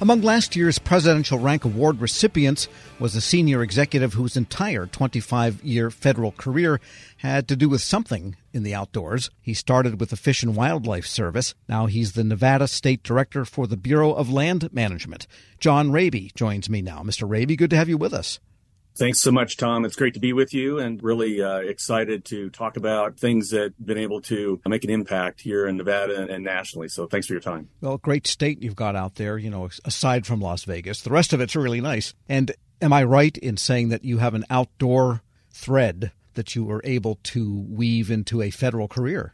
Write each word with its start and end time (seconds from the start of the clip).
Among 0.00 0.22
last 0.22 0.54
year's 0.54 0.78
Presidential 0.78 1.40
Rank 1.40 1.64
Award 1.64 2.00
recipients 2.00 2.68
was 3.00 3.16
a 3.16 3.20
senior 3.20 3.64
executive 3.64 4.12
whose 4.12 4.36
entire 4.36 4.86
25 4.86 5.64
year 5.64 5.90
federal 5.90 6.30
career 6.30 6.80
had 7.16 7.48
to 7.48 7.56
do 7.56 7.68
with 7.68 7.80
something 7.80 8.36
in 8.52 8.62
the 8.62 8.76
outdoors. 8.76 9.28
He 9.40 9.54
started 9.54 9.98
with 9.98 10.10
the 10.10 10.16
Fish 10.16 10.44
and 10.44 10.54
Wildlife 10.54 11.04
Service. 11.06 11.56
Now 11.68 11.86
he's 11.86 12.12
the 12.12 12.22
Nevada 12.22 12.68
State 12.68 13.02
Director 13.02 13.44
for 13.44 13.66
the 13.66 13.76
Bureau 13.76 14.12
of 14.12 14.30
Land 14.30 14.72
Management. 14.72 15.26
Jon 15.58 15.90
Raby 15.90 16.30
joins 16.36 16.70
me 16.70 16.80
now. 16.80 17.02
Mr. 17.02 17.28
Raby, 17.28 17.56
good 17.56 17.70
to 17.70 17.76
have 17.76 17.88
you 17.88 17.98
with 17.98 18.14
us. 18.14 18.38
Thanks 18.98 19.20
so 19.20 19.30
much, 19.30 19.56
Tom. 19.56 19.84
It's 19.84 19.94
great 19.94 20.14
to 20.14 20.20
be 20.20 20.32
with 20.32 20.52
you 20.52 20.80
and 20.80 21.00
really 21.00 21.40
uh, 21.40 21.58
excited 21.58 22.24
to 22.26 22.50
talk 22.50 22.76
about 22.76 23.16
things 23.16 23.50
that 23.50 23.74
have 23.78 23.86
been 23.86 23.96
able 23.96 24.20
to 24.22 24.60
make 24.66 24.82
an 24.82 24.90
impact 24.90 25.40
here 25.40 25.68
in 25.68 25.76
Nevada 25.76 26.26
and 26.28 26.42
nationally. 26.42 26.88
So 26.88 27.06
thanks 27.06 27.28
for 27.28 27.34
your 27.34 27.40
time. 27.40 27.68
Well, 27.80 27.98
great 27.98 28.26
state 28.26 28.60
you've 28.60 28.74
got 28.74 28.96
out 28.96 29.14
there, 29.14 29.38
you 29.38 29.50
know, 29.50 29.68
aside 29.84 30.26
from 30.26 30.40
Las 30.40 30.64
Vegas. 30.64 31.02
The 31.02 31.10
rest 31.10 31.32
of 31.32 31.40
it's 31.40 31.54
really 31.54 31.80
nice. 31.80 32.12
And 32.28 32.50
am 32.82 32.92
I 32.92 33.04
right 33.04 33.38
in 33.38 33.56
saying 33.56 33.90
that 33.90 34.04
you 34.04 34.18
have 34.18 34.34
an 34.34 34.44
outdoor 34.50 35.22
thread 35.52 36.10
that 36.34 36.56
you 36.56 36.64
were 36.64 36.80
able 36.82 37.20
to 37.22 37.66
weave 37.68 38.10
into 38.10 38.42
a 38.42 38.50
federal 38.50 38.88
career? 38.88 39.32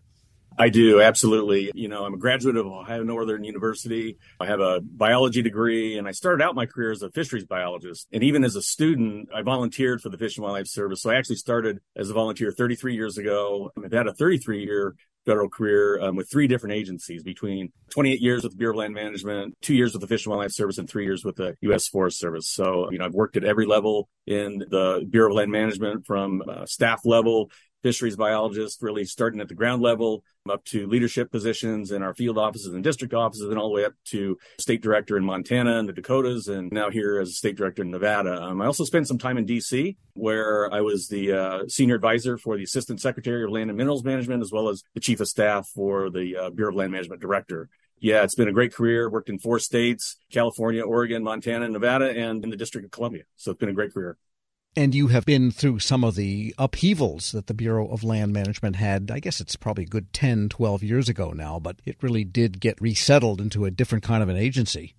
I 0.58 0.68
do, 0.68 1.00
absolutely. 1.00 1.72
You 1.74 1.88
know, 1.88 2.04
I'm 2.04 2.14
a 2.14 2.18
graduate 2.18 2.56
of 2.56 2.66
Ohio 2.66 3.02
Northern 3.02 3.42
University. 3.42 4.18
I 4.38 4.46
have 4.46 4.60
a 4.60 4.80
biology 4.80 5.42
degree 5.42 5.98
and 5.98 6.06
I 6.06 6.12
started 6.12 6.44
out 6.44 6.54
my 6.54 6.66
career 6.66 6.92
as 6.92 7.02
a 7.02 7.10
fisheries 7.10 7.44
biologist. 7.44 8.06
And 8.12 8.22
even 8.22 8.44
as 8.44 8.54
a 8.54 8.62
student, 8.62 9.30
I 9.34 9.42
volunteered 9.42 10.00
for 10.00 10.10
the 10.10 10.18
Fish 10.18 10.36
and 10.36 10.44
Wildlife 10.44 10.68
Service. 10.68 11.02
So 11.02 11.10
I 11.10 11.16
actually 11.16 11.36
started 11.36 11.80
as 11.96 12.10
a 12.10 12.14
volunteer 12.14 12.52
33 12.52 12.94
years 12.94 13.18
ago. 13.18 13.72
I've 13.82 13.92
had 13.92 14.06
a 14.06 14.14
33 14.14 14.64
year 14.64 14.94
federal 15.26 15.48
career 15.48 16.00
um, 16.00 16.16
with 16.16 16.30
three 16.30 16.46
different 16.46 16.74
agencies 16.74 17.22
between 17.22 17.72
28 17.90 18.20
years 18.20 18.42
with 18.42 18.52
the 18.52 18.58
Bureau 18.58 18.74
of 18.74 18.78
Land 18.78 18.94
Management, 18.94 19.56
two 19.62 19.74
years 19.74 19.92
with 19.92 20.02
the 20.02 20.06
Fish 20.06 20.26
and 20.26 20.30
Wildlife 20.30 20.52
Service, 20.52 20.78
and 20.78 20.88
three 20.88 21.04
years 21.04 21.24
with 21.24 21.36
the 21.36 21.56
U.S. 21.62 21.88
Forest 21.88 22.18
Service. 22.18 22.48
So, 22.48 22.90
you 22.90 22.98
know, 22.98 23.06
I've 23.06 23.14
worked 23.14 23.36
at 23.36 23.44
every 23.44 23.66
level 23.66 24.08
in 24.26 24.58
the 24.58 25.06
Bureau 25.08 25.30
of 25.30 25.36
Land 25.36 25.50
Management 25.50 26.06
from 26.06 26.42
uh, 26.46 26.66
staff 26.66 27.00
level 27.04 27.50
fisheries 27.84 28.16
biologist, 28.16 28.80
really 28.80 29.04
starting 29.04 29.40
at 29.40 29.48
the 29.48 29.54
ground 29.54 29.82
level 29.82 30.24
up 30.50 30.64
to 30.64 30.86
leadership 30.86 31.30
positions 31.30 31.92
in 31.92 32.02
our 32.02 32.14
field 32.14 32.38
offices 32.38 32.72
and 32.72 32.82
district 32.82 33.12
offices, 33.12 33.48
and 33.50 33.58
all 33.58 33.68
the 33.68 33.74
way 33.74 33.84
up 33.84 33.92
to 34.06 34.38
state 34.58 34.82
director 34.82 35.18
in 35.18 35.24
Montana 35.24 35.78
and 35.78 35.88
the 35.88 35.92
Dakotas, 35.92 36.48
and 36.48 36.72
now 36.72 36.90
here 36.90 37.20
as 37.20 37.28
a 37.28 37.32
state 37.32 37.56
director 37.56 37.82
in 37.82 37.90
Nevada. 37.90 38.42
Um, 38.42 38.62
I 38.62 38.66
also 38.66 38.84
spent 38.84 39.06
some 39.06 39.18
time 39.18 39.36
in 39.36 39.44
D.C., 39.44 39.96
where 40.14 40.72
I 40.72 40.80
was 40.80 41.08
the 41.08 41.32
uh, 41.32 41.68
senior 41.68 41.96
advisor 41.96 42.38
for 42.38 42.56
the 42.56 42.64
assistant 42.64 43.02
secretary 43.02 43.44
of 43.44 43.50
land 43.50 43.68
and 43.68 43.76
minerals 43.76 44.02
management, 44.02 44.42
as 44.42 44.50
well 44.50 44.70
as 44.70 44.82
the 44.94 45.00
chief 45.00 45.20
of 45.20 45.28
staff 45.28 45.68
for 45.74 46.08
the 46.08 46.36
uh, 46.36 46.50
Bureau 46.50 46.72
of 46.72 46.76
Land 46.76 46.92
Management 46.92 47.20
director 47.20 47.68
yeah, 48.00 48.22
it's 48.22 48.34
been 48.34 48.48
a 48.48 48.52
great 48.52 48.74
career. 48.74 49.08
Worked 49.08 49.30
in 49.30 49.38
four 49.38 49.58
states 49.58 50.16
California, 50.30 50.82
Oregon, 50.82 51.22
Montana, 51.22 51.68
Nevada, 51.68 52.10
and 52.10 52.44
in 52.44 52.50
the 52.50 52.56
District 52.56 52.84
of 52.84 52.90
Columbia. 52.90 53.22
So 53.36 53.52
it's 53.52 53.58
been 53.58 53.70
a 53.70 53.74
great 53.74 53.94
career. 53.94 54.18
And 54.76 54.92
you 54.92 55.06
have 55.08 55.24
been 55.24 55.52
through 55.52 55.78
some 55.78 56.02
of 56.02 56.16
the 56.16 56.52
upheavals 56.58 57.30
that 57.30 57.46
the 57.46 57.54
Bureau 57.54 57.86
of 57.88 58.02
Land 58.02 58.32
Management 58.32 58.76
had. 58.76 59.08
I 59.10 59.20
guess 59.20 59.40
it's 59.40 59.54
probably 59.54 59.84
a 59.84 59.88
good 59.88 60.12
10, 60.12 60.48
12 60.48 60.82
years 60.82 61.08
ago 61.08 61.30
now, 61.30 61.60
but 61.60 61.76
it 61.84 62.02
really 62.02 62.24
did 62.24 62.60
get 62.60 62.80
resettled 62.80 63.40
into 63.40 63.64
a 63.64 63.70
different 63.70 64.02
kind 64.02 64.20
of 64.20 64.28
an 64.28 64.36
agency. 64.36 64.94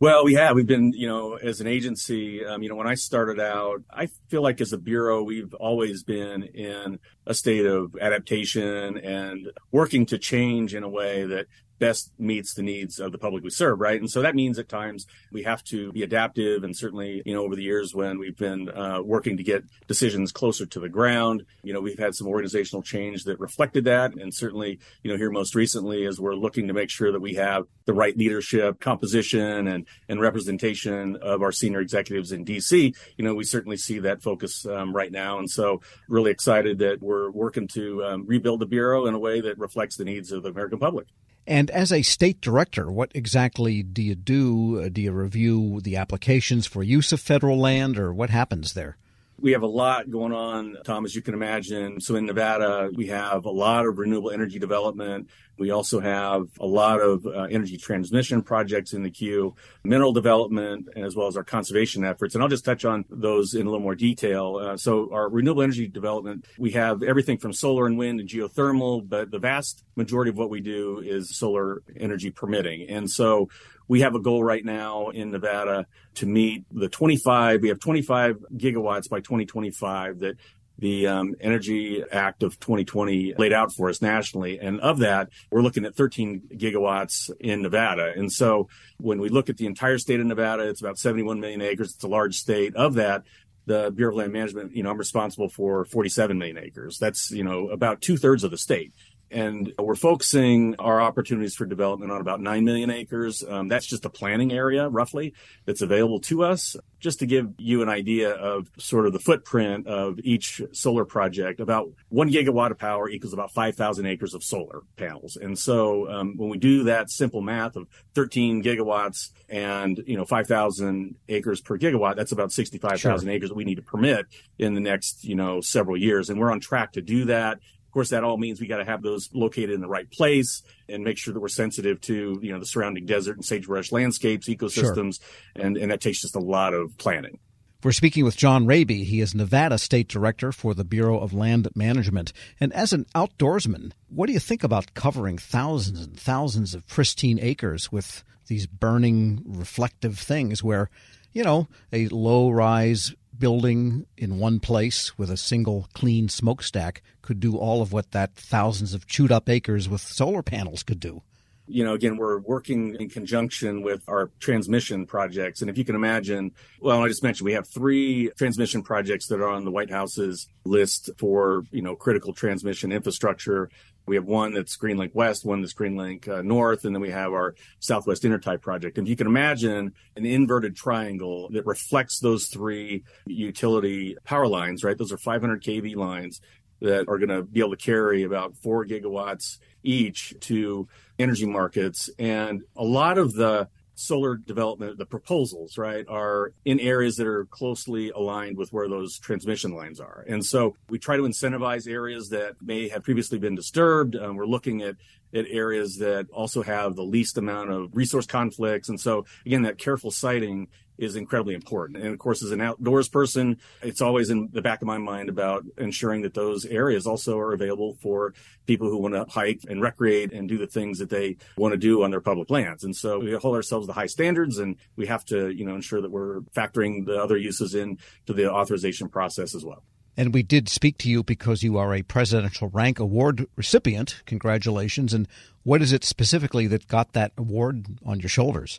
Well, 0.00 0.24
we 0.24 0.32
have. 0.34 0.56
We've 0.56 0.66
been, 0.66 0.92
you 0.94 1.06
know, 1.06 1.34
as 1.34 1.60
an 1.60 1.66
agency, 1.66 2.44
um, 2.44 2.62
you 2.62 2.70
know, 2.70 2.74
when 2.74 2.88
I 2.88 2.94
started 2.94 3.38
out, 3.38 3.82
I 3.90 4.06
feel 4.28 4.42
like 4.42 4.60
as 4.62 4.72
a 4.72 4.78
bureau, 4.78 5.22
we've 5.22 5.52
always 5.52 6.02
been 6.02 6.42
in 6.42 6.98
a 7.26 7.34
state 7.34 7.66
of 7.66 7.94
adaptation 8.00 8.96
and 8.96 9.52
working 9.70 10.06
to 10.06 10.18
change 10.18 10.74
in 10.74 10.84
a 10.84 10.88
way 10.88 11.24
that 11.24 11.46
best 11.80 12.12
meets 12.18 12.54
the 12.54 12.62
needs 12.62 13.00
of 13.00 13.10
the 13.10 13.18
public 13.18 13.42
we 13.42 13.50
serve, 13.50 13.80
right? 13.80 13.98
And 13.98 14.08
so 14.08 14.22
that 14.22 14.36
means 14.36 14.58
at 14.58 14.68
times 14.68 15.06
we 15.32 15.42
have 15.42 15.64
to 15.64 15.90
be 15.90 16.04
adaptive. 16.04 16.62
And 16.62 16.76
certainly, 16.76 17.22
you 17.24 17.34
know, 17.34 17.42
over 17.42 17.56
the 17.56 17.62
years 17.62 17.92
when 17.94 18.18
we've 18.18 18.36
been 18.36 18.68
uh, 18.68 19.00
working 19.02 19.36
to 19.38 19.42
get 19.42 19.64
decisions 19.88 20.30
closer 20.30 20.66
to 20.66 20.78
the 20.78 20.88
ground, 20.88 21.44
you 21.64 21.72
know, 21.72 21.80
we've 21.80 21.98
had 21.98 22.14
some 22.14 22.28
organizational 22.28 22.82
change 22.82 23.24
that 23.24 23.40
reflected 23.40 23.84
that. 23.86 24.14
And 24.14 24.32
certainly, 24.32 24.78
you 25.02 25.10
know, 25.10 25.16
here 25.16 25.30
most 25.30 25.54
recently, 25.54 26.06
as 26.06 26.20
we're 26.20 26.34
looking 26.34 26.68
to 26.68 26.74
make 26.74 26.90
sure 26.90 27.10
that 27.10 27.20
we 27.20 27.34
have 27.34 27.64
the 27.86 27.94
right 27.94 28.16
leadership, 28.16 28.78
composition, 28.78 29.66
and 29.66 29.86
and 30.08 30.20
representation 30.20 31.16
of 31.16 31.42
our 31.42 31.50
senior 31.50 31.80
executives 31.80 32.30
in 32.30 32.44
DC, 32.44 32.94
you 33.16 33.24
know, 33.24 33.34
we 33.34 33.44
certainly 33.44 33.76
see 33.76 33.98
that 34.00 34.22
focus 34.22 34.66
um, 34.66 34.94
right 34.94 35.10
now. 35.10 35.38
And 35.38 35.50
so, 35.50 35.80
really 36.08 36.30
excited 36.30 36.78
that 36.78 37.02
we're 37.02 37.30
working 37.30 37.66
to 37.68 38.04
um, 38.04 38.26
rebuild 38.26 38.60
the 38.60 38.66
bureau 38.66 39.06
in 39.06 39.14
a 39.14 39.18
way 39.18 39.40
that 39.40 39.58
reflects 39.58 39.96
the 39.96 40.04
needs 40.04 40.30
of 40.30 40.42
the 40.42 40.50
American 40.50 40.78
public. 40.78 41.06
And 41.46 41.70
as 41.70 41.92
a 41.92 42.02
state 42.02 42.40
director, 42.40 42.90
what 42.90 43.10
exactly 43.14 43.82
do 43.82 44.02
you 44.02 44.14
do? 44.14 44.80
Uh, 44.80 44.88
do 44.88 45.00
you 45.00 45.12
review 45.12 45.80
the 45.80 45.96
applications 45.96 46.66
for 46.66 46.82
use 46.82 47.12
of 47.12 47.20
federal 47.20 47.58
land, 47.58 47.98
or 47.98 48.12
what 48.12 48.30
happens 48.30 48.74
there? 48.74 48.96
We 49.40 49.52
have 49.52 49.62
a 49.62 49.66
lot 49.66 50.10
going 50.10 50.32
on, 50.32 50.76
Tom, 50.84 51.06
as 51.06 51.14
you 51.14 51.22
can 51.22 51.32
imagine. 51.32 52.00
So 52.02 52.14
in 52.14 52.26
Nevada, 52.26 52.90
we 52.94 53.06
have 53.06 53.46
a 53.46 53.50
lot 53.50 53.86
of 53.86 53.98
renewable 53.98 54.30
energy 54.30 54.58
development. 54.58 55.30
We 55.58 55.70
also 55.70 56.00
have 56.00 56.46
a 56.58 56.66
lot 56.66 57.00
of 57.00 57.26
uh, 57.26 57.42
energy 57.50 57.76
transmission 57.76 58.42
projects 58.42 58.92
in 58.92 59.02
the 59.02 59.10
queue, 59.10 59.54
mineral 59.84 60.12
development, 60.12 60.88
as 60.96 61.14
well 61.14 61.26
as 61.26 61.36
our 61.36 61.44
conservation 61.44 62.04
efforts. 62.04 62.34
And 62.34 62.42
I'll 62.42 62.48
just 62.48 62.64
touch 62.64 62.84
on 62.84 63.04
those 63.10 63.54
in 63.54 63.62
a 63.62 63.70
little 63.70 63.80
more 63.80 63.94
detail. 63.94 64.56
Uh, 64.56 64.76
so 64.76 65.10
our 65.12 65.28
renewable 65.28 65.62
energy 65.62 65.86
development, 65.86 66.46
we 66.58 66.70
have 66.72 67.02
everything 67.02 67.38
from 67.38 67.52
solar 67.52 67.86
and 67.86 67.98
wind 67.98 68.20
and 68.20 68.28
geothermal, 68.28 69.06
but 69.06 69.30
the 69.30 69.38
vast 69.38 69.84
majority 69.96 70.30
of 70.30 70.38
what 70.38 70.50
we 70.50 70.60
do 70.60 71.00
is 71.04 71.36
solar 71.36 71.82
energy 71.96 72.30
permitting. 72.30 72.88
And 72.88 73.10
so 73.10 73.48
we 73.90 74.02
have 74.02 74.14
a 74.14 74.20
goal 74.20 74.44
right 74.44 74.64
now 74.64 75.08
in 75.08 75.32
Nevada 75.32 75.84
to 76.14 76.26
meet 76.26 76.64
the 76.70 76.88
25, 76.88 77.60
we 77.60 77.68
have 77.70 77.80
25 77.80 78.36
gigawatts 78.56 79.08
by 79.08 79.18
2025 79.18 80.20
that 80.20 80.36
the 80.80 81.06
um, 81.06 81.34
Energy 81.40 82.02
Act 82.10 82.42
of 82.42 82.58
2020 82.58 83.34
laid 83.36 83.52
out 83.52 83.72
for 83.72 83.88
us 83.88 84.02
nationally. 84.02 84.58
And 84.58 84.80
of 84.80 84.98
that, 84.98 85.28
we're 85.50 85.62
looking 85.62 85.84
at 85.84 85.94
13 85.94 86.48
gigawatts 86.54 87.30
in 87.38 87.62
Nevada. 87.62 88.12
And 88.16 88.32
so 88.32 88.68
when 88.98 89.20
we 89.20 89.28
look 89.28 89.50
at 89.50 89.58
the 89.58 89.66
entire 89.66 89.98
state 89.98 90.20
of 90.20 90.26
Nevada, 90.26 90.68
it's 90.68 90.80
about 90.80 90.98
71 90.98 91.38
million 91.38 91.60
acres. 91.60 91.94
It's 91.94 92.04
a 92.04 92.08
large 92.08 92.36
state. 92.36 92.74
Of 92.74 92.94
that, 92.94 93.24
the 93.66 93.92
Bureau 93.94 94.12
of 94.12 94.18
Land 94.18 94.32
Management, 94.32 94.74
you 94.74 94.82
know, 94.82 94.90
I'm 94.90 94.98
responsible 94.98 95.48
for 95.48 95.84
47 95.84 96.38
million 96.38 96.58
acres. 96.58 96.98
That's, 96.98 97.30
you 97.30 97.44
know, 97.44 97.68
about 97.68 98.00
two 98.00 98.16
thirds 98.16 98.42
of 98.42 98.50
the 98.50 98.58
state 98.58 98.92
and 99.30 99.72
we're 99.78 99.94
focusing 99.94 100.74
our 100.78 101.00
opportunities 101.00 101.54
for 101.54 101.64
development 101.64 102.10
on 102.10 102.20
about 102.20 102.40
9 102.40 102.64
million 102.64 102.90
acres. 102.90 103.44
Um, 103.46 103.68
that's 103.68 103.86
just 103.86 104.04
a 104.04 104.10
planning 104.10 104.52
area, 104.52 104.88
roughly, 104.88 105.34
that's 105.66 105.82
available 105.82 106.20
to 106.22 106.44
us. 106.44 106.76
Just 106.98 107.20
to 107.20 107.26
give 107.26 107.48
you 107.58 107.82
an 107.82 107.88
idea 107.88 108.32
of 108.32 108.70
sort 108.78 109.06
of 109.06 109.12
the 109.12 109.18
footprint 109.18 109.86
of 109.86 110.18
each 110.22 110.60
solar 110.72 111.04
project, 111.04 111.60
about 111.60 111.88
one 112.08 112.30
gigawatt 112.30 112.72
of 112.72 112.78
power 112.78 113.08
equals 113.08 113.32
about 113.32 113.52
5,000 113.52 114.04
acres 114.06 114.34
of 114.34 114.42
solar 114.42 114.82
panels. 114.96 115.36
And 115.36 115.58
so 115.58 116.10
um, 116.10 116.36
when 116.36 116.50
we 116.50 116.58
do 116.58 116.84
that 116.84 117.10
simple 117.10 117.40
math 117.40 117.76
of 117.76 117.86
13 118.14 118.62
gigawatts 118.62 119.30
and, 119.48 120.02
you 120.06 120.16
know, 120.16 120.24
5,000 120.24 121.14
acres 121.28 121.60
per 121.60 121.78
gigawatt, 121.78 122.16
that's 122.16 122.32
about 122.32 122.52
65,000 122.52 123.26
sure. 123.26 123.34
acres 123.34 123.48
that 123.48 123.56
we 123.56 123.64
need 123.64 123.76
to 123.76 123.82
permit 123.82 124.26
in 124.58 124.74
the 124.74 124.80
next, 124.80 125.24
you 125.24 125.34
know, 125.34 125.60
several 125.60 125.96
years. 125.96 126.28
And 126.28 126.38
we're 126.38 126.50
on 126.50 126.60
track 126.60 126.92
to 126.92 127.02
do 127.02 127.26
that. 127.26 127.60
Of 127.90 127.94
course, 127.94 128.10
that 128.10 128.22
all 128.22 128.36
means 128.36 128.60
we 128.60 128.68
got 128.68 128.76
to 128.76 128.84
have 128.84 129.02
those 129.02 129.28
located 129.32 129.70
in 129.70 129.80
the 129.80 129.88
right 129.88 130.08
place 130.08 130.62
and 130.88 131.02
make 131.02 131.18
sure 131.18 131.34
that 131.34 131.40
we're 131.40 131.48
sensitive 131.48 132.00
to, 132.02 132.38
you 132.40 132.52
know, 132.52 132.60
the 132.60 132.66
surrounding 132.66 133.04
desert 133.04 133.34
and 133.34 133.44
sagebrush 133.44 133.90
landscapes, 133.90 134.48
ecosystems, 134.48 135.20
sure. 135.20 135.66
and, 135.66 135.76
and 135.76 135.90
that 135.90 136.00
takes 136.00 136.20
just 136.20 136.36
a 136.36 136.40
lot 136.40 136.72
of 136.72 136.96
planning. 136.98 137.40
We're 137.82 137.90
speaking 137.90 138.24
with 138.24 138.36
Jon 138.36 138.64
Raby. 138.64 139.02
He 139.02 139.20
is 139.20 139.34
Nevada 139.34 139.76
State 139.76 140.06
Director 140.06 140.52
for 140.52 140.72
the 140.72 140.84
Bureau 140.84 141.18
of 141.18 141.32
Land 141.32 141.66
Management. 141.74 142.32
And 142.60 142.72
as 142.74 142.92
an 142.92 143.06
outdoorsman, 143.12 143.90
what 144.08 144.28
do 144.28 144.34
you 144.34 144.38
think 144.38 144.62
about 144.62 144.94
covering 144.94 145.36
thousands 145.36 146.00
and 146.00 146.16
thousands 146.16 146.76
of 146.76 146.86
pristine 146.86 147.40
acres 147.40 147.90
with 147.90 148.22
these 148.46 148.68
burning 148.68 149.42
reflective 149.44 150.16
things 150.16 150.62
where, 150.62 150.90
you 151.32 151.42
know, 151.42 151.66
a 151.92 152.06
low 152.06 152.50
rise 152.50 153.16
building 153.40 154.06
in 154.16 154.38
one 154.38 154.60
place 154.60 155.18
with 155.18 155.30
a 155.30 155.36
single 155.36 155.88
clean 155.94 156.28
smokestack 156.28 157.02
could 157.22 157.40
do 157.40 157.56
all 157.56 157.82
of 157.82 157.92
what 157.92 158.12
that 158.12 158.36
thousands 158.36 158.94
of 158.94 159.06
chewed 159.08 159.32
up 159.32 159.48
acres 159.48 159.88
with 159.88 160.00
solar 160.00 160.42
panels 160.42 160.84
could 160.84 161.00
do. 161.00 161.22
You 161.66 161.84
know, 161.84 161.94
again, 161.94 162.16
we're 162.16 162.40
working 162.40 162.96
in 162.96 163.08
conjunction 163.08 163.82
with 163.82 164.02
our 164.08 164.30
transmission 164.40 165.06
projects. 165.06 165.60
And 165.60 165.70
if 165.70 165.78
you 165.78 165.84
can 165.84 165.94
imagine, 165.94 166.50
well, 166.80 167.02
I 167.02 167.08
just 167.08 167.22
mentioned 167.22 167.44
we 167.44 167.52
have 167.52 167.68
three 167.68 168.30
transmission 168.36 168.82
projects 168.82 169.28
that 169.28 169.40
are 169.40 169.48
on 169.48 169.64
the 169.64 169.70
White 169.70 169.90
House's 169.90 170.48
list 170.64 171.10
for, 171.16 171.64
you 171.70 171.80
know, 171.80 171.94
critical 171.94 172.32
transmission 172.32 172.90
infrastructure. 172.90 173.70
We 174.06 174.16
have 174.16 174.24
one 174.24 174.54
that's 174.54 174.76
Greenlink 174.76 175.14
West, 175.14 175.44
one 175.44 175.60
that's 175.60 175.74
Greenlink 175.74 176.28
uh, 176.28 176.42
North, 176.42 176.84
and 176.84 176.94
then 176.94 177.00
we 177.02 177.10
have 177.10 177.32
our 177.32 177.54
Southwest 177.78 178.22
Intertie 178.22 178.60
project. 178.60 178.98
And 178.98 179.06
if 179.06 179.10
you 179.10 179.16
can 179.16 179.26
imagine 179.26 179.92
an 180.16 180.26
inverted 180.26 180.76
triangle 180.76 181.48
that 181.52 181.66
reflects 181.66 182.18
those 182.18 182.46
three 182.46 183.04
utility 183.26 184.16
power 184.24 184.46
lines, 184.46 184.82
right? 184.82 184.98
Those 184.98 185.12
are 185.12 185.18
500 185.18 185.62
kV 185.62 185.96
lines 185.96 186.40
that 186.80 187.08
are 187.08 187.18
going 187.18 187.28
to 187.28 187.42
be 187.42 187.60
able 187.60 187.76
to 187.76 187.76
carry 187.76 188.22
about 188.22 188.56
four 188.56 188.86
gigawatts 188.86 189.58
each 189.82 190.34
to 190.40 190.88
energy 191.18 191.46
markets. 191.46 192.10
And 192.18 192.62
a 192.76 192.84
lot 192.84 193.18
of 193.18 193.34
the 193.34 193.68
solar 194.00 194.36
development, 194.36 194.98
the 194.98 195.06
proposals, 195.06 195.76
right, 195.76 196.06
are 196.08 196.52
in 196.64 196.80
areas 196.80 197.16
that 197.16 197.26
are 197.26 197.44
closely 197.46 198.10
aligned 198.10 198.56
with 198.56 198.72
where 198.72 198.88
those 198.88 199.18
transmission 199.18 199.74
lines 199.74 200.00
are. 200.00 200.24
And 200.28 200.44
so 200.44 200.74
we 200.88 200.98
try 200.98 201.16
to 201.16 201.22
incentivize 201.24 201.86
areas 201.86 202.30
that 202.30 202.56
may 202.62 202.88
have 202.88 203.04
previously 203.04 203.38
been 203.38 203.54
disturbed. 203.54 204.16
Um, 204.16 204.36
we're 204.36 204.46
looking 204.46 204.82
at 204.82 204.96
at 205.32 205.46
areas 205.48 205.98
that 205.98 206.26
also 206.32 206.60
have 206.60 206.96
the 206.96 207.04
least 207.04 207.38
amount 207.38 207.70
of 207.70 207.94
resource 207.94 208.26
conflicts. 208.26 208.88
And 208.88 208.98
so 208.98 209.26
again, 209.46 209.62
that 209.62 209.78
careful 209.78 210.10
siting 210.10 210.66
is 211.00 211.16
incredibly 211.16 211.54
important. 211.54 211.98
And 211.98 212.12
of 212.12 212.18
course, 212.18 212.42
as 212.42 212.50
an 212.50 212.60
outdoors 212.60 213.08
person, 213.08 213.58
it's 213.82 214.00
always 214.00 214.30
in 214.30 214.50
the 214.52 214.62
back 214.62 214.82
of 214.82 214.86
my 214.86 214.98
mind 214.98 215.28
about 215.28 215.64
ensuring 215.78 216.22
that 216.22 216.34
those 216.34 216.64
areas 216.66 217.06
also 217.06 217.38
are 217.38 217.52
available 217.52 217.96
for 218.02 218.34
people 218.66 218.88
who 218.88 218.98
want 218.98 219.14
to 219.14 219.24
hike 219.28 219.60
and 219.68 219.80
recreate 219.82 220.32
and 220.32 220.48
do 220.48 220.58
the 220.58 220.66
things 220.66 220.98
that 220.98 221.10
they 221.10 221.36
want 221.56 221.72
to 221.72 221.78
do 221.78 222.02
on 222.02 222.10
their 222.10 222.20
public 222.20 222.50
lands. 222.50 222.84
And 222.84 222.94
so 222.94 223.18
we 223.18 223.32
hold 223.32 223.56
ourselves 223.56 223.86
to 223.86 223.92
high 223.92 224.06
standards 224.06 224.58
and 224.58 224.76
we 224.96 225.06
have 225.06 225.24
to, 225.26 225.50
you 225.50 225.64
know, 225.64 225.74
ensure 225.74 226.02
that 226.02 226.10
we're 226.10 226.40
factoring 226.54 227.06
the 227.06 227.20
other 227.20 227.36
uses 227.36 227.74
in 227.74 227.98
to 228.26 228.32
the 228.32 228.50
authorization 228.50 229.08
process 229.08 229.54
as 229.54 229.64
well. 229.64 229.82
And 230.16 230.34
we 230.34 230.42
did 230.42 230.68
speak 230.68 230.98
to 230.98 231.08
you 231.08 231.22
because 231.22 231.62
you 231.62 231.78
are 231.78 231.94
a 231.94 232.02
Presidential 232.02 232.68
Rank 232.68 232.98
Award 232.98 233.46
recipient. 233.56 234.22
Congratulations. 234.26 235.14
And 235.14 235.26
what 235.62 235.80
is 235.80 235.92
it 235.92 236.04
specifically 236.04 236.66
that 236.66 236.88
got 236.88 237.12
that 237.12 237.32
award 237.38 237.86
on 238.04 238.20
your 238.20 238.28
shoulders? 238.28 238.78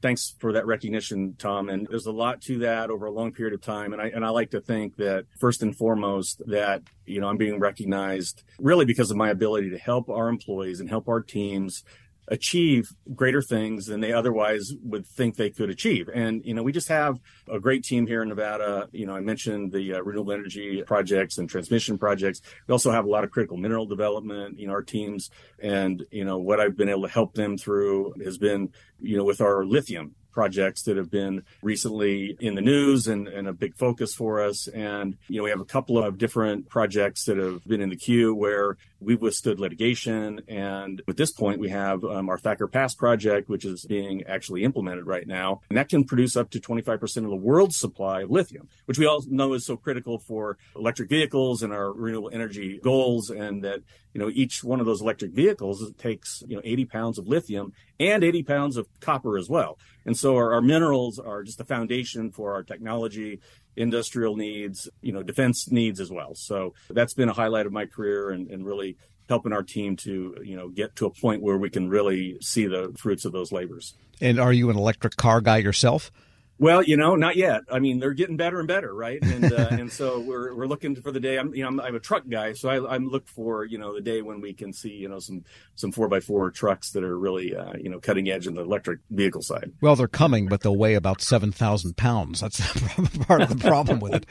Thanks 0.00 0.36
for 0.38 0.52
that 0.52 0.66
recognition, 0.66 1.34
Tom. 1.38 1.68
And 1.68 1.86
there's 1.90 2.06
a 2.06 2.12
lot 2.12 2.40
to 2.42 2.58
that 2.60 2.90
over 2.90 3.06
a 3.06 3.10
long 3.10 3.32
period 3.32 3.54
of 3.54 3.60
time. 3.60 3.92
And 3.92 4.00
I, 4.00 4.06
and 4.08 4.24
I 4.24 4.28
like 4.28 4.50
to 4.50 4.60
think 4.60 4.96
that 4.96 5.26
first 5.40 5.62
and 5.62 5.76
foremost 5.76 6.40
that, 6.46 6.82
you 7.04 7.20
know, 7.20 7.28
I'm 7.28 7.36
being 7.36 7.58
recognized 7.58 8.44
really 8.60 8.84
because 8.84 9.10
of 9.10 9.16
my 9.16 9.30
ability 9.30 9.70
to 9.70 9.78
help 9.78 10.08
our 10.08 10.28
employees 10.28 10.80
and 10.80 10.88
help 10.88 11.08
our 11.08 11.20
teams 11.20 11.82
achieve 12.30 12.90
greater 13.14 13.42
things 13.42 13.86
than 13.86 14.00
they 14.00 14.12
otherwise 14.12 14.72
would 14.82 15.06
think 15.06 15.36
they 15.36 15.50
could 15.50 15.70
achieve. 15.70 16.08
And, 16.12 16.44
you 16.44 16.54
know, 16.54 16.62
we 16.62 16.72
just 16.72 16.88
have 16.88 17.18
a 17.50 17.58
great 17.58 17.84
team 17.84 18.06
here 18.06 18.22
in 18.22 18.28
Nevada. 18.28 18.88
You 18.92 19.06
know, 19.06 19.16
I 19.16 19.20
mentioned 19.20 19.72
the 19.72 19.94
uh, 19.94 20.02
renewable 20.02 20.32
energy 20.32 20.82
projects 20.86 21.38
and 21.38 21.48
transmission 21.48 21.98
projects. 21.98 22.42
We 22.66 22.72
also 22.72 22.90
have 22.90 23.04
a 23.04 23.10
lot 23.10 23.24
of 23.24 23.30
critical 23.30 23.56
mineral 23.56 23.86
development, 23.86 24.58
in 24.58 24.70
our 24.70 24.82
teams. 24.82 25.30
And, 25.58 26.04
you 26.10 26.24
know, 26.24 26.38
what 26.38 26.60
I've 26.60 26.76
been 26.76 26.88
able 26.88 27.02
to 27.02 27.08
help 27.08 27.34
them 27.34 27.56
through 27.56 28.14
has 28.24 28.38
been, 28.38 28.70
you 29.00 29.16
know, 29.16 29.24
with 29.24 29.40
our 29.40 29.64
lithium 29.64 30.14
projects 30.38 30.82
that 30.82 30.96
have 30.96 31.10
been 31.10 31.42
recently 31.62 32.36
in 32.38 32.54
the 32.54 32.60
news 32.60 33.08
and, 33.08 33.26
and, 33.26 33.48
a 33.48 33.52
big 33.52 33.74
focus 33.74 34.14
for 34.14 34.40
us. 34.40 34.68
And, 34.68 35.16
you 35.26 35.38
know, 35.38 35.42
we 35.42 35.50
have 35.50 35.60
a 35.60 35.64
couple 35.64 35.98
of 35.98 36.16
different 36.16 36.68
projects 36.68 37.24
that 37.24 37.38
have 37.38 37.64
been 37.64 37.80
in 37.80 37.88
the 37.88 37.96
queue 37.96 38.32
where 38.32 38.76
we've 39.00 39.20
withstood 39.20 39.58
litigation. 39.58 40.40
And 40.46 41.02
at 41.08 41.16
this 41.16 41.32
point, 41.32 41.58
we 41.58 41.70
have 41.70 42.04
um, 42.04 42.28
our 42.28 42.38
Thacker 42.38 42.68
Pass 42.68 42.94
project, 42.94 43.48
which 43.48 43.64
is 43.64 43.84
being 43.84 44.22
actually 44.28 44.62
implemented 44.62 45.08
right 45.08 45.26
now. 45.26 45.60
And 45.70 45.76
that 45.76 45.88
can 45.88 46.04
produce 46.04 46.36
up 46.36 46.50
to 46.50 46.60
25% 46.60 47.02
of 47.16 47.30
the 47.30 47.34
world's 47.34 47.76
supply 47.76 48.22
of 48.22 48.30
lithium, 48.30 48.68
which 48.86 48.98
we 48.98 49.06
all 49.06 49.24
know 49.28 49.54
is 49.54 49.66
so 49.66 49.76
critical 49.76 50.20
for 50.20 50.56
electric 50.76 51.08
vehicles 51.08 51.64
and 51.64 51.72
our 51.72 51.92
renewable 51.92 52.30
energy 52.32 52.78
goals. 52.80 53.30
And 53.30 53.64
that, 53.64 53.80
you 54.14 54.20
know, 54.20 54.30
each 54.32 54.62
one 54.62 54.78
of 54.78 54.86
those 54.86 55.00
electric 55.00 55.32
vehicles 55.32 55.84
takes, 55.98 56.44
you 56.46 56.54
know, 56.54 56.62
80 56.64 56.84
pounds 56.84 57.18
of 57.18 57.26
lithium 57.26 57.72
and 57.98 58.22
80 58.22 58.42
pounds 58.44 58.76
of 58.76 58.86
copper 59.00 59.36
as 59.36 59.48
well. 59.48 59.78
And 60.08 60.16
so 60.16 60.36
our, 60.36 60.54
our 60.54 60.62
minerals 60.62 61.18
are 61.18 61.42
just 61.42 61.58
the 61.58 61.66
foundation 61.66 62.32
for 62.32 62.54
our 62.54 62.62
technology 62.62 63.40
industrial 63.76 64.36
needs, 64.36 64.88
you 65.02 65.12
know, 65.12 65.22
defense 65.22 65.70
needs 65.70 66.00
as 66.00 66.10
well. 66.10 66.34
So 66.34 66.72
that's 66.88 67.12
been 67.12 67.28
a 67.28 67.34
highlight 67.34 67.66
of 67.66 67.72
my 67.72 67.84
career 67.84 68.30
and, 68.30 68.50
and 68.50 68.64
really 68.64 68.96
helping 69.28 69.52
our 69.52 69.62
team 69.62 69.96
to, 69.96 70.34
you 70.42 70.56
know, 70.56 70.70
get 70.70 70.96
to 70.96 71.04
a 71.04 71.10
point 71.10 71.42
where 71.42 71.58
we 71.58 71.68
can 71.68 71.90
really 71.90 72.38
see 72.40 72.66
the 72.66 72.94
fruits 72.96 73.26
of 73.26 73.32
those 73.32 73.52
labors. 73.52 73.96
And 74.18 74.40
are 74.40 74.50
you 74.50 74.70
an 74.70 74.78
electric 74.78 75.16
car 75.16 75.42
guy 75.42 75.58
yourself? 75.58 76.10
Well, 76.58 76.82
you 76.82 76.96
know, 76.96 77.14
not 77.14 77.36
yet. 77.36 77.62
I 77.70 77.78
mean, 77.78 78.00
they're 78.00 78.14
getting 78.14 78.36
better 78.36 78.58
and 78.58 78.66
better, 78.66 78.92
right? 78.92 79.22
And 79.22 79.52
uh, 79.52 79.68
and 79.70 79.92
so 79.92 80.20
we're 80.20 80.54
we're 80.54 80.66
looking 80.66 80.96
for 80.96 81.12
the 81.12 81.20
day. 81.20 81.38
I'm 81.38 81.54
you 81.54 81.62
know 81.62 81.68
I'm, 81.68 81.80
I'm 81.80 81.94
a 81.94 82.00
truck 82.00 82.24
guy, 82.28 82.52
so 82.52 82.68
I, 82.68 82.94
I'm 82.94 83.08
look 83.08 83.28
for 83.28 83.64
you 83.64 83.78
know 83.78 83.94
the 83.94 84.00
day 84.00 84.22
when 84.22 84.40
we 84.40 84.52
can 84.52 84.72
see 84.72 84.90
you 84.90 85.08
know 85.08 85.20
some 85.20 85.44
some 85.76 85.92
four 85.92 86.08
by 86.08 86.20
four 86.20 86.50
trucks 86.50 86.90
that 86.92 87.04
are 87.04 87.16
really 87.18 87.54
uh, 87.54 87.74
you 87.78 87.88
know 87.88 88.00
cutting 88.00 88.28
edge 88.28 88.46
in 88.46 88.54
the 88.54 88.62
electric 88.62 89.00
vehicle 89.10 89.42
side. 89.42 89.72
Well, 89.80 89.96
they're 89.96 90.08
coming, 90.08 90.48
but 90.48 90.62
they'll 90.62 90.76
weigh 90.76 90.94
about 90.94 91.20
seven 91.20 91.52
thousand 91.52 91.96
pounds. 91.96 92.40
That's 92.40 92.60
part 93.26 93.42
of 93.42 93.48
the 93.48 93.68
problem 93.68 94.00
with 94.00 94.14
it. 94.14 94.26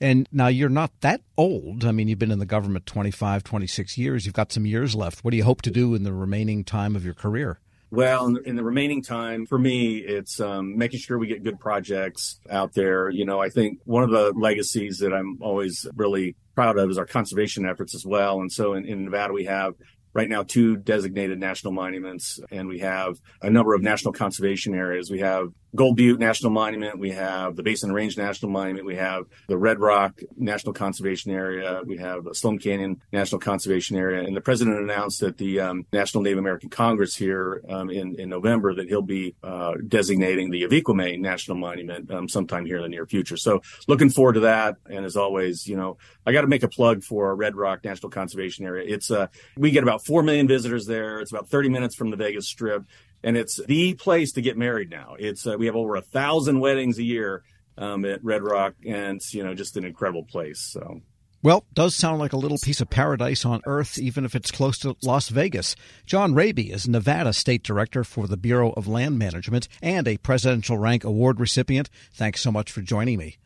And 0.00 0.28
now 0.30 0.46
you're 0.46 0.68
not 0.68 0.92
that 1.00 1.22
old. 1.36 1.84
I 1.84 1.92
mean, 1.92 2.08
you've 2.08 2.20
been 2.20 2.30
in 2.30 2.38
the 2.38 2.46
government 2.46 2.86
25, 2.86 3.42
26 3.42 3.98
years. 3.98 4.26
You've 4.26 4.34
got 4.34 4.52
some 4.52 4.64
years 4.64 4.94
left. 4.94 5.24
What 5.24 5.32
do 5.32 5.36
you 5.36 5.42
hope 5.42 5.60
to 5.62 5.72
do 5.72 5.96
in 5.96 6.04
the 6.04 6.12
remaining 6.12 6.62
time 6.62 6.94
of 6.94 7.04
your 7.04 7.14
career? 7.14 7.58
Well, 7.90 8.36
in 8.44 8.54
the, 8.54 8.62
remaining 8.62 9.02
time, 9.02 9.46
for 9.46 9.58
me, 9.58 9.96
it's 9.96 10.40
um, 10.40 10.76
making 10.76 11.00
sure 11.00 11.18
we 11.18 11.26
get 11.26 11.42
good 11.42 11.58
projects 11.58 12.38
out 12.50 12.74
there. 12.74 13.08
You 13.08 13.24
know, 13.24 13.40
I 13.40 13.48
think 13.48 13.78
one 13.84 14.02
of 14.02 14.10
the 14.10 14.32
legacies 14.36 14.98
that 14.98 15.14
I'm 15.14 15.38
always 15.40 15.86
really 15.96 16.36
proud 16.54 16.78
of 16.78 16.90
is 16.90 16.98
our 16.98 17.06
conservation 17.06 17.66
efforts 17.66 17.94
as 17.94 18.04
well. 18.04 18.40
And 18.40 18.52
so 18.52 18.74
in, 18.74 18.84
in 18.84 19.04
Nevada, 19.04 19.32
we 19.32 19.46
have 19.46 19.72
right 20.12 20.28
now 20.28 20.42
two 20.42 20.76
designated 20.76 21.38
national 21.38 21.72
monuments, 21.72 22.40
and 22.50 22.68
we 22.68 22.80
have 22.80 23.16
a 23.40 23.48
number 23.48 23.74
of 23.74 23.82
national 23.82 24.12
conservation 24.12 24.74
areas. 24.74 25.10
We 25.10 25.20
have 25.20 25.48
Gold 25.74 25.96
Butte 25.96 26.18
National 26.18 26.50
Monument. 26.50 26.98
We 26.98 27.10
have 27.10 27.56
the 27.56 27.62
Basin 27.62 27.92
Range 27.92 28.16
National 28.16 28.50
Monument. 28.50 28.86
We 28.86 28.96
have 28.96 29.24
the 29.48 29.58
Red 29.58 29.78
Rock 29.78 30.20
National 30.36 30.72
Conservation 30.72 31.32
Area. 31.32 31.82
We 31.84 31.98
have 31.98 32.26
Sloan 32.32 32.58
Canyon 32.58 33.02
National 33.12 33.40
Conservation 33.40 33.96
Area. 33.96 34.26
And 34.26 34.36
the 34.36 34.40
president 34.40 34.78
announced 34.78 35.22
at 35.22 35.36
the 35.36 35.60
um, 35.60 35.86
National 35.92 36.22
Native 36.22 36.38
American 36.38 36.70
Congress 36.70 37.14
here 37.14 37.62
um, 37.68 37.90
in, 37.90 38.18
in 38.18 38.28
November 38.28 38.74
that 38.74 38.88
he'll 38.88 39.02
be 39.02 39.34
uh, 39.42 39.74
designating 39.86 40.50
the 40.50 40.64
Avi 40.64 40.80
Kwa 40.80 41.00
Ame 41.00 41.20
National 41.20 41.56
Monument 41.56 42.10
um, 42.10 42.28
sometime 42.28 42.64
here 42.64 42.76
in 42.76 42.82
the 42.82 42.88
near 42.88 43.06
future. 43.06 43.36
So 43.36 43.60
looking 43.86 44.10
forward 44.10 44.34
to 44.34 44.40
that. 44.40 44.76
And 44.88 45.04
as 45.04 45.16
always, 45.16 45.66
you 45.66 45.76
know, 45.76 45.98
I 46.24 46.32
got 46.32 46.42
to 46.42 46.46
make 46.46 46.62
a 46.62 46.68
plug 46.68 47.02
for 47.02 47.34
Red 47.34 47.56
Rock 47.56 47.84
National 47.84 48.10
Conservation 48.10 48.64
Area. 48.64 48.84
It's 48.86 49.10
uh, 49.10 49.26
we 49.56 49.70
get 49.70 49.82
about 49.82 50.04
four 50.04 50.22
million 50.22 50.48
visitors 50.48 50.86
there. 50.86 51.20
It's 51.20 51.30
about 51.30 51.48
30 51.48 51.68
minutes 51.68 51.94
from 51.94 52.10
the 52.10 52.16
Vegas 52.16 52.48
Strip 52.48 52.84
and 53.22 53.36
it's 53.36 53.60
the 53.66 53.94
place 53.94 54.32
to 54.32 54.42
get 54.42 54.56
married 54.56 54.90
now. 54.90 55.16
It's 55.18 55.46
uh, 55.46 55.56
we 55.58 55.66
have 55.66 55.76
over 55.76 55.96
a 55.96 56.02
thousand 56.02 56.60
weddings 56.60 56.98
a 56.98 57.02
year 57.02 57.42
um, 57.76 58.04
at 58.04 58.24
Red 58.24 58.42
Rock, 58.42 58.74
and 58.86 59.16
it's 59.16 59.34
you 59.34 59.42
know 59.42 59.54
just 59.54 59.76
an 59.76 59.84
incredible 59.84 60.24
place. 60.24 60.60
So. 60.60 61.00
Well, 61.40 61.64
does 61.72 61.94
sound 61.94 62.18
like 62.18 62.32
a 62.32 62.36
little 62.36 62.58
piece 62.58 62.80
of 62.80 62.90
paradise 62.90 63.44
on 63.44 63.62
earth, 63.64 63.96
even 63.96 64.24
if 64.24 64.34
it's 64.34 64.50
close 64.50 64.76
to 64.80 64.96
Las 65.04 65.28
Vegas. 65.28 65.76
Jon 66.04 66.34
Raby 66.34 66.72
is 66.72 66.88
Nevada 66.88 67.32
State 67.32 67.62
Director 67.62 68.02
for 68.02 68.26
the 68.26 68.36
Bureau 68.36 68.72
of 68.72 68.88
Land 68.88 69.20
Management 69.20 69.68
and 69.80 70.08
a 70.08 70.16
Presidential 70.16 70.78
Rank 70.78 71.04
Award 71.04 71.38
recipient. 71.38 71.90
Thanks 72.12 72.40
so 72.40 72.50
much 72.50 72.72
for 72.72 72.80
joining 72.80 73.18
me. 73.18 73.38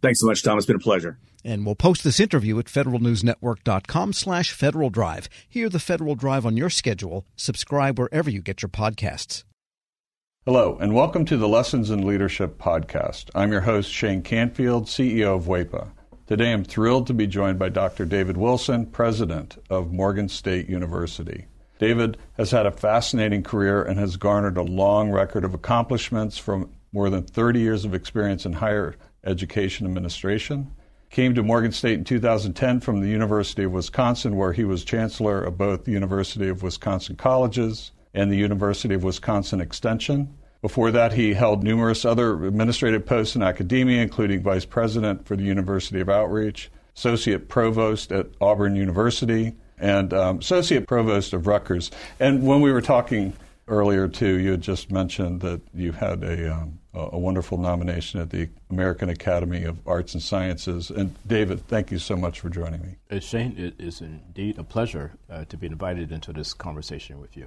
Thanks 0.00 0.20
so 0.20 0.26
much, 0.26 0.44
Tom. 0.44 0.58
It's 0.58 0.66
been 0.66 0.76
a 0.76 0.78
pleasure. 0.78 1.18
And 1.44 1.64
we'll 1.64 1.74
post 1.74 2.04
this 2.04 2.20
interview 2.20 2.58
at 2.58 2.66
federalnewsnetwork.com 2.66 4.12
slash 4.12 4.52
Federal 4.52 4.90
Drive. 4.90 5.28
Hear 5.48 5.68
the 5.68 5.78
Federal 5.78 6.14
Drive 6.14 6.44
on 6.44 6.56
your 6.56 6.70
schedule. 6.70 7.26
Subscribe 7.36 7.98
wherever 7.98 8.30
you 8.30 8.42
get 8.42 8.62
your 8.62 8.68
podcasts. 8.68 9.44
Hello, 10.46 10.78
and 10.80 10.94
welcome 10.94 11.26
to 11.26 11.36
the 11.36 11.48
Lessons 11.48 11.90
in 11.90 12.06
Leadership 12.06 12.58
podcast. 12.58 13.28
I'm 13.34 13.52
your 13.52 13.60
host, 13.60 13.92
Shane 13.92 14.22
Canfield, 14.22 14.86
CEO 14.86 15.36
of 15.36 15.44
WEPA. 15.44 15.90
Today 16.26 16.52
I'm 16.52 16.64
thrilled 16.64 17.06
to 17.08 17.14
be 17.14 17.26
joined 17.26 17.58
by 17.58 17.68
Dr. 17.68 18.04
David 18.04 18.36
Wilson, 18.36 18.86
president 18.86 19.58
of 19.68 19.92
Morgan 19.92 20.28
State 20.28 20.68
University. 20.68 21.46
David 21.78 22.18
has 22.34 22.50
had 22.50 22.66
a 22.66 22.70
fascinating 22.70 23.42
career 23.42 23.82
and 23.82 23.98
has 23.98 24.16
garnered 24.16 24.56
a 24.56 24.62
long 24.62 25.10
record 25.10 25.44
of 25.44 25.54
accomplishments 25.54 26.38
from 26.38 26.70
more 26.92 27.10
than 27.10 27.22
30 27.22 27.60
years 27.60 27.84
of 27.84 27.94
experience 27.94 28.46
in 28.46 28.52
higher 28.52 28.94
education 29.24 29.86
administration. 29.86 30.70
Came 31.10 31.34
to 31.34 31.42
Morgan 31.42 31.72
State 31.72 31.98
in 31.98 32.04
2010 32.04 32.78
from 32.78 33.00
the 33.00 33.08
University 33.08 33.64
of 33.64 33.72
Wisconsin, 33.72 34.36
where 34.36 34.52
he 34.52 34.62
was 34.62 34.84
chancellor 34.84 35.42
of 35.42 35.58
both 35.58 35.84
the 35.84 35.90
University 35.90 36.48
of 36.48 36.62
Wisconsin 36.62 37.16
Colleges 37.16 37.90
and 38.14 38.30
the 38.30 38.36
University 38.36 38.94
of 38.94 39.02
Wisconsin 39.02 39.60
Extension. 39.60 40.32
Before 40.62 40.92
that, 40.92 41.14
he 41.14 41.34
held 41.34 41.64
numerous 41.64 42.04
other 42.04 42.44
administrative 42.44 43.06
posts 43.06 43.34
in 43.34 43.42
academia, 43.42 44.02
including 44.02 44.40
vice 44.40 44.64
president 44.64 45.26
for 45.26 45.34
the 45.34 45.42
University 45.42 46.00
of 46.00 46.08
Outreach, 46.08 46.70
associate 46.96 47.48
provost 47.48 48.12
at 48.12 48.28
Auburn 48.40 48.76
University, 48.76 49.54
and 49.80 50.14
um, 50.14 50.38
associate 50.38 50.86
provost 50.86 51.32
of 51.32 51.48
Rutgers. 51.48 51.90
And 52.20 52.46
when 52.46 52.60
we 52.60 52.70
were 52.70 52.82
talking 52.82 53.32
earlier, 53.70 54.08
too, 54.08 54.38
you 54.38 54.50
had 54.50 54.60
just 54.60 54.90
mentioned 54.90 55.40
that 55.40 55.62
you 55.72 55.92
had 55.92 56.22
a 56.22 56.52
um, 56.52 56.80
a 56.92 57.18
wonderful 57.18 57.56
nomination 57.56 58.20
at 58.20 58.30
the 58.30 58.48
American 58.68 59.08
Academy 59.08 59.62
of 59.62 59.78
Arts 59.86 60.14
and 60.14 60.22
Sciences. 60.22 60.90
And 60.90 61.14
David, 61.26 61.66
thank 61.68 61.92
you 61.92 61.98
so 61.98 62.16
much 62.16 62.40
for 62.40 62.48
joining 62.48 62.82
me. 62.82 63.20
Shane, 63.20 63.54
it 63.56 63.74
is 63.78 64.00
indeed 64.00 64.58
a 64.58 64.64
pleasure 64.64 65.12
uh, 65.30 65.44
to 65.44 65.56
be 65.56 65.68
invited 65.68 66.10
into 66.10 66.32
this 66.32 66.52
conversation 66.52 67.20
with 67.20 67.36
you. 67.36 67.46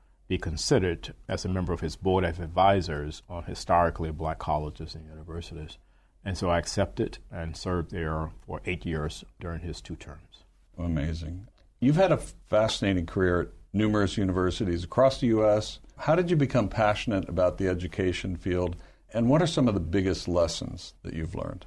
be 0.31 0.37
considered 0.37 1.13
as 1.27 1.43
a 1.43 1.49
member 1.49 1.73
of 1.73 1.81
his 1.81 1.97
board 1.97 2.23
of 2.23 2.39
advisors 2.39 3.21
on 3.29 3.43
historically 3.43 4.09
black 4.11 4.39
colleges 4.39 4.95
and 4.95 5.05
universities. 5.05 5.77
And 6.23 6.37
so 6.37 6.49
I 6.49 6.57
accepted 6.57 7.17
and 7.29 7.57
served 7.57 7.91
there 7.91 8.29
for 8.47 8.61
eight 8.65 8.85
years 8.85 9.25
during 9.41 9.59
his 9.59 9.81
two 9.81 9.97
terms. 9.97 10.45
Amazing. 10.77 11.49
You've 11.81 11.97
had 11.97 12.13
a 12.13 12.23
fascinating 12.49 13.07
career 13.07 13.41
at 13.41 13.47
numerous 13.73 14.15
universities 14.15 14.85
across 14.85 15.19
the 15.19 15.27
U.S. 15.27 15.79
How 15.97 16.15
did 16.15 16.29
you 16.29 16.37
become 16.37 16.69
passionate 16.69 17.27
about 17.27 17.57
the 17.57 17.67
education 17.67 18.37
field, 18.37 18.77
and 19.13 19.29
what 19.29 19.41
are 19.41 19.47
some 19.47 19.67
of 19.67 19.73
the 19.73 19.81
biggest 19.81 20.29
lessons 20.29 20.93
that 21.03 21.13
you've 21.13 21.35
learned? 21.35 21.65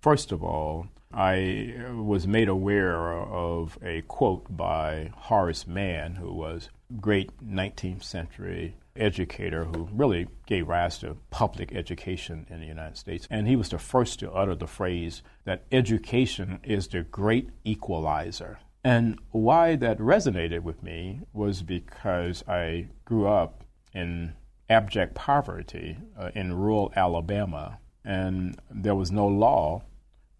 First 0.00 0.32
of 0.32 0.42
all, 0.42 0.88
I 1.12 1.74
was 1.92 2.26
made 2.26 2.48
aware 2.48 3.12
of 3.12 3.76
a 3.82 4.02
quote 4.02 4.56
by 4.56 5.10
Horace 5.14 5.66
Mann, 5.66 6.14
who 6.14 6.32
was 6.32 6.68
a 6.88 7.00
great 7.00 7.30
19th 7.44 8.04
century 8.04 8.76
educator 8.96 9.64
who 9.64 9.88
really 9.92 10.28
gave 10.46 10.68
rise 10.68 10.98
to 10.98 11.16
public 11.30 11.74
education 11.74 12.46
in 12.48 12.60
the 12.60 12.66
United 12.66 12.96
States. 12.96 13.26
And 13.30 13.48
he 13.48 13.56
was 13.56 13.70
the 13.70 13.78
first 13.78 14.20
to 14.20 14.32
utter 14.32 14.54
the 14.54 14.66
phrase 14.66 15.22
that 15.44 15.64
education 15.72 16.60
is 16.62 16.88
the 16.88 17.02
great 17.02 17.50
equalizer. 17.64 18.58
And 18.84 19.18
why 19.30 19.76
that 19.76 19.98
resonated 19.98 20.62
with 20.62 20.82
me 20.82 21.20
was 21.32 21.62
because 21.62 22.44
I 22.48 22.88
grew 23.04 23.26
up 23.26 23.64
in 23.92 24.34
abject 24.68 25.14
poverty 25.14 25.98
uh, 26.18 26.30
in 26.34 26.52
rural 26.52 26.92
Alabama, 26.94 27.78
and 28.04 28.58
there 28.70 28.94
was 28.94 29.10
no 29.10 29.26
law 29.26 29.82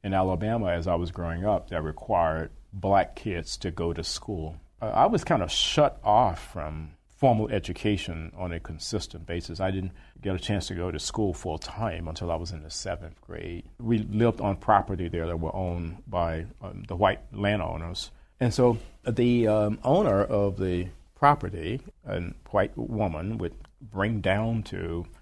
in 0.02 0.14
Alabama 0.14 0.71
as 0.71 0.87
I 0.87 0.95
was 0.95 1.11
growing 1.11 1.45
up 1.45 1.71
that 1.71 1.83
required 1.83 2.50
black 2.73 3.16
kids 3.16 3.57
to 3.59 3.71
go 3.71 3.92
to 3.92 4.04
school. 4.04 4.57
I 4.80 5.07
was 5.07 5.25
kind 5.25 5.42
of 5.42 5.50
shut 5.50 6.00
off 6.02 6.52
from 6.52 6.92
formal 7.07 7.50
education 7.50 8.33
on 8.35 8.50
a 8.50 8.61
consistent 8.61 9.26
basis. 9.26 9.61
I 9.61 9.71
didn't 9.71 9.92
get 10.23 10.35
a 10.35 10.38
chance 10.38 10.69
to 10.69 10.75
go 10.75 10.90
to 10.90 10.99
school 10.99 11.35
full 11.35 11.59
time 11.59 12.09
until 12.09 12.30
I 12.30 12.37
was 12.37 12.50
in 12.50 12.62
the 12.62 12.71
seventh 12.71 13.21
grade. 13.21 13.64
We 13.78 13.99
lived 13.99 14.40
on 14.40 14.57
property 14.57 15.09
there 15.09 15.26
that 15.26 15.38
were 15.38 15.54
owned 15.54 16.02
by 16.07 16.47
um, 16.62 16.85
the 16.88 16.97
white 16.97 17.21
landowners 17.33 18.11
and 18.40 18.54
so 18.54 18.78
the 19.07 19.47
um, 19.47 19.78
owner 19.85 20.25
of 20.25 20.59
the 20.59 20.88
property, 21.14 21.80
a 22.07 22.21
white 22.50 22.76
woman, 22.76 23.37
would 23.37 23.54
bring 23.83 24.21
down 24.21 24.62
to 24.64 25.04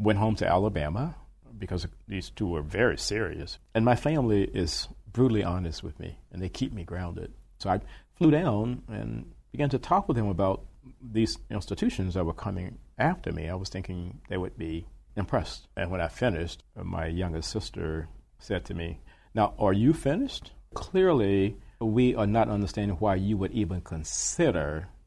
went 0.00 0.18
home 0.18 0.34
to 0.36 0.48
Alabama 0.48 1.14
because 1.58 1.86
these 2.08 2.30
two 2.30 2.48
were 2.48 2.62
very 2.62 2.96
serious. 2.96 3.58
And 3.74 3.84
my 3.84 3.94
family 3.94 4.44
is 4.44 4.88
brutally 5.12 5.44
honest 5.44 5.82
with 5.82 6.00
me, 6.00 6.18
and 6.32 6.42
they 6.42 6.48
keep 6.48 6.72
me 6.72 6.84
grounded. 6.84 7.32
So 7.58 7.70
I 7.70 7.80
flew 8.16 8.30
down 8.30 8.82
and 8.88 9.30
began 9.52 9.68
to 9.70 9.78
talk 9.78 10.08
with 10.08 10.16
them 10.16 10.28
about 10.28 10.64
these 11.02 11.36
institutions 11.50 12.14
that 12.14 12.24
were 12.24 12.32
coming 12.32 12.78
after 12.98 13.30
me. 13.32 13.48
I 13.48 13.54
was 13.54 13.68
thinking 13.68 14.20
they 14.28 14.38
would 14.38 14.56
be 14.56 14.86
impressed. 15.16 15.68
And 15.76 15.90
when 15.90 16.00
I 16.00 16.08
finished, 16.08 16.64
my 16.74 17.06
youngest 17.06 17.50
sister 17.50 18.08
said 18.38 18.64
to 18.66 18.74
me, 18.74 19.00
Now, 19.34 19.54
are 19.58 19.74
you 19.74 19.92
finished? 19.92 20.52
Clearly, 20.72 21.56
we 21.78 22.14
are 22.14 22.26
not 22.26 22.48
understanding 22.48 22.96
why 22.98 23.16
you 23.16 23.36
would 23.36 23.52
even 23.52 23.82
consider 23.82 24.88